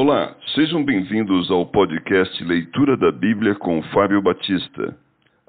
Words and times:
Olá, 0.00 0.36
sejam 0.54 0.84
bem-vindos 0.84 1.50
ao 1.50 1.66
podcast 1.66 2.44
Leitura 2.44 2.96
da 2.96 3.10
Bíblia 3.10 3.56
com 3.56 3.82
Fábio 3.92 4.22
Batista. 4.22 4.96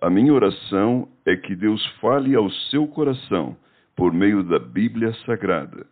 A 0.02 0.10
minha 0.10 0.33
oração 0.33 1.08
é 1.24 1.36
que 1.36 1.56
Deus 1.56 1.86
fale 2.02 2.33
ao 2.33 2.50
seu 2.72 2.88
coração 2.88 3.56
por 3.96 4.12
meio 4.12 4.42
da 4.43 4.58
Bíblia 4.58 5.14
Sagrada. 5.24 5.85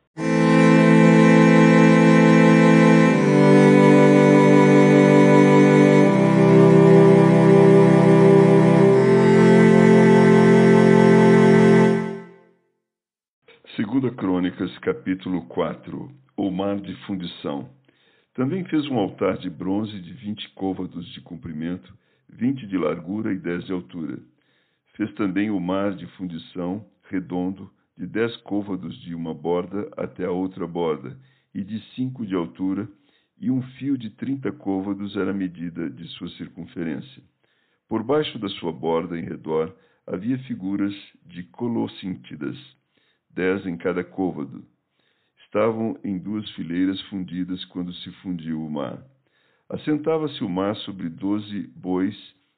Segunda 13.76 14.10
Crônicas, 14.10 14.76
capítulo 14.80 15.44
4 15.46 16.10
O 16.36 16.50
mar 16.50 16.78
de 16.78 16.96
fundição. 17.06 17.70
Também 18.38 18.64
fez 18.66 18.88
um 18.88 19.00
altar 19.00 19.36
de 19.40 19.50
bronze 19.50 20.00
de 20.00 20.14
vinte 20.14 20.48
côvados 20.50 21.12
de 21.12 21.22
comprimento, 21.22 21.92
vinte 22.30 22.68
de 22.68 22.78
largura 22.78 23.34
e 23.34 23.40
dez 23.40 23.66
de 23.66 23.74
altura. 23.74 24.20
Fez 24.96 25.12
também 25.16 25.50
o 25.50 25.60
mar 25.60 25.96
de 25.96 26.06
fundição, 26.18 26.86
redondo, 27.10 27.68
de 27.98 28.06
dez 28.06 28.38
côvados 28.44 28.96
de 29.02 29.16
uma 29.16 29.34
borda 29.34 29.90
até 29.98 30.26
a 30.26 30.30
outra 30.30 30.68
borda, 30.68 31.18
e 31.52 31.64
de 31.64 31.82
cinco 31.96 32.28
de 32.28 32.36
altura, 32.36 32.88
e 33.42 33.50
um 33.50 33.64
fio 33.80 33.98
de 33.98 34.12
trinta 34.12 34.52
côvados 34.52 35.16
era 35.16 35.32
a 35.32 35.34
medida 35.34 35.90
de 35.90 36.08
sua 36.10 36.30
circunferência. 36.30 37.24
Por 37.90 38.04
baixo 38.04 38.38
da 38.38 38.50
sua 38.50 38.72
borda, 38.72 39.18
em 39.18 39.24
redor, 39.24 39.76
havia 40.06 40.38
figuras 40.44 40.94
de 41.26 41.42
colossíntidas 41.42 42.56
dez 43.32 43.66
em 43.66 43.76
cada 43.76 44.04
côvado. 44.04 44.64
Estavam 45.48 45.98
em 46.04 46.18
duas 46.18 46.50
fileiras 46.52 47.02
fundidas 47.04 47.64
quando 47.66 47.94
se 47.94 48.12
fundiu 48.22 48.62
o 48.62 48.70
mar. 48.70 49.02
Assentava-se 49.70 50.44
o 50.44 50.50
mar 50.50 50.76
sobre 50.76 51.08
doze 51.08 51.72
bois, 51.74 52.16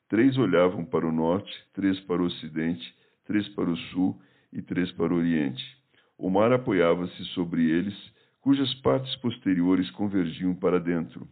três 0.09 0.35
olhavam 0.39 0.83
para 0.83 1.07
o 1.07 1.11
norte, 1.11 1.53
três 1.71 1.99
para 2.01 2.19
o 2.19 2.25
ocidente, 2.25 2.95
três 3.25 3.47
para 3.49 3.69
o 3.69 3.77
sul 3.77 4.19
e 4.51 4.59
três 4.63 4.91
para 4.93 5.13
o 5.13 5.17
oriente. 5.17 5.63
O 6.17 6.31
mar 6.31 6.51
apoiava-se 6.51 7.23
sobre 7.25 7.69
eles, 7.69 7.95
cujas 8.41 8.73
partes 8.81 9.15
posteriores 9.17 9.91
convergiam 9.91 10.55
para 10.55 10.79
dentro. 10.79 11.27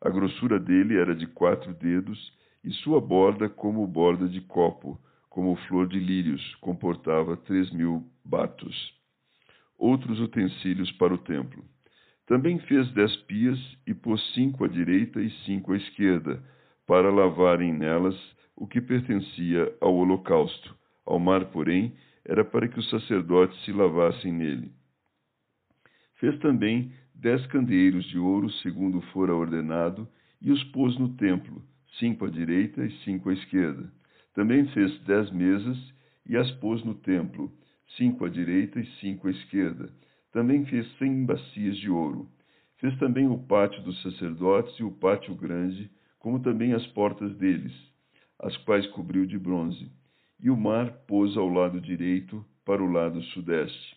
A 0.00 0.08
grossura 0.08 0.58
dele 0.58 0.96
era 0.96 1.14
de 1.14 1.26
quatro 1.26 1.74
dedos, 1.74 2.32
e 2.64 2.72
sua 2.72 3.02
borda 3.02 3.50
como 3.50 3.86
borda 3.86 4.26
de 4.26 4.40
copo, 4.40 4.98
como 5.28 5.56
flor 5.68 5.88
de 5.88 6.00
lírios, 6.00 6.54
comportava 6.56 7.36
três 7.36 7.70
mil 7.70 8.02
batos. 8.24 8.95
Outros 9.78 10.20
utensílios 10.20 10.90
para 10.92 11.14
o 11.14 11.18
templo. 11.18 11.64
Também 12.26 12.58
fez 12.60 12.90
dez 12.92 13.14
pias 13.22 13.58
e 13.86 13.94
pôs 13.94 14.20
cinco 14.34 14.64
à 14.64 14.68
direita 14.68 15.20
e 15.20 15.30
cinco 15.44 15.72
à 15.72 15.76
esquerda, 15.76 16.42
para 16.86 17.10
lavarem 17.10 17.72
nelas 17.72 18.16
o 18.56 18.66
que 18.66 18.80
pertencia 18.80 19.72
ao 19.80 19.94
holocausto. 19.94 20.74
Ao 21.04 21.18
mar, 21.18 21.46
porém, 21.46 21.94
era 22.24 22.44
para 22.44 22.68
que 22.68 22.78
os 22.78 22.88
sacerdotes 22.90 23.62
se 23.64 23.72
lavassem 23.72 24.32
nele. 24.32 24.72
Fez 26.16 26.38
também 26.38 26.92
dez 27.14 27.44
candeeiros 27.46 28.04
de 28.06 28.18
ouro, 28.18 28.50
segundo 28.50 29.00
fora 29.12 29.34
ordenado, 29.34 30.08
e 30.40 30.50
os 30.50 30.62
pôs 30.64 30.98
no 30.98 31.10
templo, 31.16 31.62
cinco 31.98 32.24
à 32.24 32.30
direita 32.30 32.84
e 32.84 32.90
cinco 33.04 33.30
à 33.30 33.32
esquerda 33.34 33.90
também 34.36 34.66
fez 34.66 34.96
dez 35.04 35.30
mesas 35.30 35.78
e 36.26 36.36
as 36.36 36.48
pôs 36.60 36.84
no 36.84 36.94
templo, 36.94 37.50
cinco 37.96 38.24
à 38.24 38.28
direita 38.28 38.80
e 38.80 38.86
cinco 39.00 39.28
à 39.28 39.30
esquerda. 39.30 39.90
Também 40.32 40.64
fez 40.66 40.86
cem 40.98 41.24
bacias 41.24 41.76
de 41.78 41.90
ouro. 41.90 42.28
Fez 42.78 42.96
também 42.98 43.26
o 43.26 43.38
pátio 43.38 43.82
dos 43.82 44.00
sacerdotes 44.02 44.78
e 44.78 44.84
o 44.84 44.90
pátio 44.90 45.34
grande, 45.34 45.90
como 46.18 46.40
também 46.40 46.72
as 46.74 46.86
portas 46.88 47.34
deles, 47.36 47.72
as 48.38 48.56
quais 48.58 48.86
cobriu 48.88 49.24
de 49.24 49.38
bronze. 49.38 49.90
E 50.38 50.50
o 50.50 50.56
mar 50.56 50.90
pôs 51.06 51.36
ao 51.36 51.48
lado 51.48 51.80
direito, 51.80 52.44
para 52.66 52.82
o 52.82 52.90
lado 52.90 53.22
sudeste. 53.22 53.96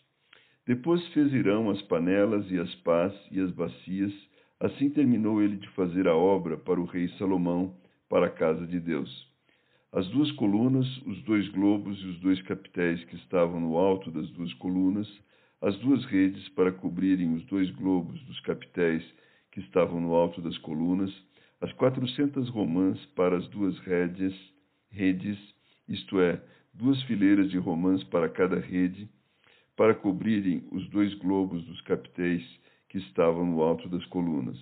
Depois 0.66 1.06
fez 1.08 1.34
Irão 1.34 1.72
as 1.72 1.82
panelas 1.82 2.50
e 2.52 2.60
as 2.60 2.74
pás 2.76 3.14
e 3.32 3.40
as 3.42 3.52
bacias. 3.52 4.14
Assim 4.60 4.90
terminou 4.92 5.42
ele 5.42 5.58
de 5.58 5.68
fazer 5.70 6.08
a 6.08 6.16
obra 6.16 6.56
para 6.56 6.80
o 6.80 6.86
rei 6.86 7.10
Salomão, 7.18 7.76
para 8.08 8.28
a 8.28 8.30
casa 8.30 8.68
de 8.68 8.80
Deus. 8.80 9.29
As 9.92 10.08
duas 10.10 10.32
colunas, 10.34 10.86
os 11.08 11.20
dois 11.24 11.50
globos 11.50 12.00
e 12.00 12.06
os 12.06 12.20
dois 12.20 12.40
capitéis 12.44 13.04
que 13.06 13.16
estavam 13.16 13.60
no 13.60 13.76
alto 13.76 14.12
das 14.12 14.30
duas 14.30 14.54
colunas, 14.54 15.08
as 15.60 15.76
duas 15.80 16.06
redes 16.06 16.48
para 16.50 16.72
cobrirem 16.72 17.34
os 17.34 17.44
dois 17.46 17.72
globos 17.72 18.22
dos 18.26 18.40
capitéis 18.42 19.04
que 19.52 19.60
estavam 19.60 20.00
no 20.00 20.14
alto 20.14 20.44
das 20.44 20.56
colunas, 20.60 21.12
as 21.60 21.74
quatrocentas 21.74 22.48
romãs 22.50 23.04
para 23.16 23.36
as 23.36 23.48
duas 23.48 23.80
redes, 23.80 24.36
redes, 24.92 25.40
isto 25.88 26.22
é, 26.22 26.40
duas 26.72 27.02
fileiras 27.06 27.50
de 27.50 27.58
romãs 27.58 28.04
para 28.04 28.30
cada 28.30 28.60
rede, 28.60 29.10
para 29.76 29.96
cobrirem 29.96 30.68
os 30.72 30.88
dois 30.90 31.16
globos 31.16 31.66
dos 31.66 31.82
capitéis 31.82 32.46
que 32.90 33.00
estavam 33.00 33.44
no 33.44 33.64
alto 33.64 33.90
das 33.90 34.06
colunas. 34.06 34.60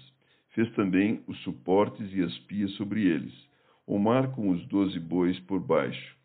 Fez 0.51 0.71
também 0.71 1.21
os 1.27 1.37
suportes 1.43 2.13
e 2.13 2.23
as 2.23 2.37
pias 2.39 2.71
sobre 2.75 3.05
eles 3.05 3.46
o 3.87 3.97
mar 3.97 4.31
com 4.33 4.49
os 4.49 4.63
doze 4.67 4.99
bois 4.99 5.39
por 5.39 5.61
baixo. 5.61 6.15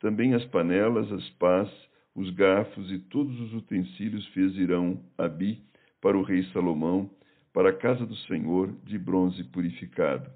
Também 0.00 0.32
as 0.32 0.44
panelas, 0.46 1.12
as 1.12 1.28
pás, 1.30 1.70
os 2.14 2.30
garfos 2.30 2.90
e 2.90 2.98
todos 2.98 3.38
os 3.38 3.52
utensílios 3.52 4.26
fez 4.28 4.56
Irão 4.56 4.98
Abi 5.18 5.62
para 6.00 6.16
o 6.16 6.22
rei 6.22 6.42
Salomão, 6.52 7.10
para 7.52 7.68
a 7.68 7.76
casa 7.76 8.06
do 8.06 8.16
Senhor, 8.16 8.74
de 8.84 8.98
bronze 8.98 9.44
purificado. 9.44 10.30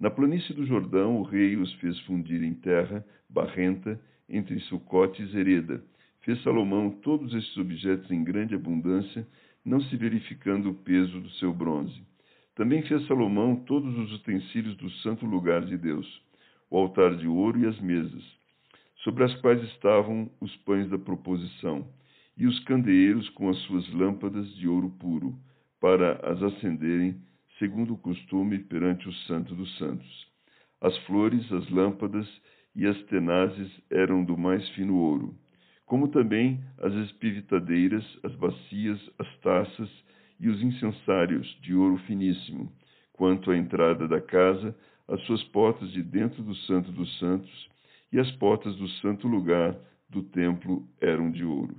Na 0.00 0.10
planície 0.10 0.52
do 0.52 0.66
Jordão, 0.66 1.16
o 1.16 1.22
rei 1.22 1.56
os 1.56 1.72
fez 1.74 1.98
fundir 2.00 2.42
em 2.42 2.54
terra 2.54 3.06
barrenta, 3.30 3.98
entre 4.28 4.58
Sucote 4.60 5.22
e 5.22 5.26
Zereda. 5.26 5.82
Fez 6.22 6.42
Salomão 6.42 6.90
todos 6.90 7.32
estes 7.34 7.56
objetos 7.56 8.10
em 8.10 8.24
grande 8.24 8.54
abundância, 8.56 9.26
não 9.64 9.80
se 9.80 9.96
verificando 9.96 10.70
o 10.70 10.74
peso 10.74 11.20
do 11.20 11.30
seu 11.30 11.54
bronze. 11.54 12.02
Também 12.56 12.80
fez 12.82 13.06
Salomão 13.06 13.54
todos 13.54 13.96
os 13.98 14.14
utensílios 14.14 14.74
do 14.78 14.90
santo 15.02 15.26
lugar 15.26 15.62
de 15.66 15.76
Deus, 15.76 16.06
o 16.70 16.78
altar 16.78 17.14
de 17.14 17.28
ouro 17.28 17.60
e 17.60 17.66
as 17.66 17.78
mesas, 17.80 18.24
sobre 19.04 19.24
as 19.24 19.34
quais 19.42 19.62
estavam 19.64 20.30
os 20.40 20.56
pães 20.64 20.88
da 20.88 20.98
proposição, 20.98 21.86
e 22.34 22.46
os 22.46 22.58
candeeiros 22.60 23.28
com 23.30 23.50
as 23.50 23.58
suas 23.64 23.86
lâmpadas 23.92 24.48
de 24.56 24.66
ouro 24.66 24.88
puro, 24.98 25.38
para 25.78 26.14
as 26.26 26.42
acenderem, 26.42 27.20
segundo 27.58 27.92
o 27.92 27.98
costume 27.98 28.58
perante 28.58 29.06
o 29.06 29.12
Santo 29.26 29.54
dos 29.54 29.76
Santos. 29.76 30.26
As 30.80 30.96
flores, 31.04 31.52
as 31.52 31.68
lâmpadas 31.68 32.26
e 32.74 32.86
as 32.86 33.00
tenazes 33.04 33.70
eram 33.90 34.24
do 34.24 34.36
mais 34.36 34.66
fino 34.70 34.96
ouro, 34.96 35.34
como 35.84 36.08
também 36.08 36.58
as 36.78 36.92
espivitadeiras, 36.94 38.04
as 38.22 38.34
bacias, 38.34 38.98
as 39.18 39.36
taças 39.40 40.06
e 40.38 40.48
os 40.48 40.62
incensários 40.62 41.46
de 41.60 41.74
ouro 41.74 41.98
finíssimo. 41.98 42.72
Quanto 43.12 43.50
à 43.50 43.56
entrada 43.56 44.06
da 44.06 44.20
casa, 44.20 44.76
as 45.08 45.20
suas 45.22 45.42
portas 45.44 45.90
de 45.92 46.02
dentro 46.02 46.42
do 46.42 46.54
Santo 46.54 46.92
dos 46.92 47.18
Santos 47.18 47.68
e 48.12 48.18
as 48.18 48.30
portas 48.32 48.74
do 48.76 48.88
santo 49.00 49.26
lugar 49.26 49.76
do 50.08 50.22
templo 50.22 50.86
eram 51.00 51.30
de 51.30 51.44
ouro. 51.44 51.76